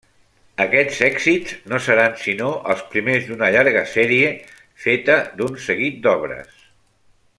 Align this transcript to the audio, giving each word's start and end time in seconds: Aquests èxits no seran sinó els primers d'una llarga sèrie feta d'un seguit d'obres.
Aquests 0.63 1.01
èxits 1.07 1.51
no 1.73 1.81
seran 1.87 2.15
sinó 2.21 2.47
els 2.75 2.81
primers 2.95 3.27
d'una 3.27 3.51
llarga 3.57 3.83
sèrie 3.93 4.33
feta 4.87 5.19
d'un 5.43 5.61
seguit 5.67 6.01
d'obres. 6.07 6.67